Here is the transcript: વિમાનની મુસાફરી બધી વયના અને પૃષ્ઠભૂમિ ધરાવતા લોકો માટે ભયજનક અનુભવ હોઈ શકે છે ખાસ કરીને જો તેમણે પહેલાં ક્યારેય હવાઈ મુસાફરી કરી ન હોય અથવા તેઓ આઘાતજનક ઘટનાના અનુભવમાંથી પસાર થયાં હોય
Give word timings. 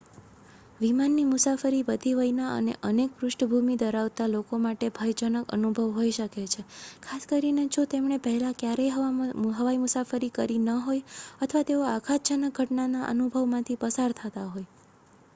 વિમાનની 0.79 1.23
મુસાફરી 1.25 1.81
બધી 1.89 2.13
વયના 2.19 2.53
અને 2.87 3.03
પૃષ્ઠભૂમિ 3.15 3.75
ધરાવતા 3.81 4.27
લોકો 4.29 4.59
માટે 4.61 4.89
ભયજનક 4.95 5.53
અનુભવ 5.53 5.91
હોઈ 5.97 6.15
શકે 6.15 6.47
છે 6.53 6.65
ખાસ 7.03 7.29
કરીને 7.29 7.67
જો 7.69 7.85
તેમણે 7.87 8.17
પહેલાં 8.23 8.57
ક્યારેય 8.57 8.97
હવાઈ 9.53 9.79
મુસાફરી 9.79 10.33
કરી 10.35 10.59
ન 10.61 10.73
હોય 10.81 11.07
અથવા 11.41 11.65
તેઓ 11.67 11.85
આઘાતજનક 11.91 12.53
ઘટનાના 12.57 13.07
અનુભવમાંથી 13.11 13.81
પસાર 13.81 14.11
થયાં 14.17 14.51
હોય 14.51 14.69